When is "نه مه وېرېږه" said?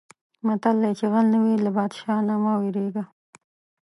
2.27-3.03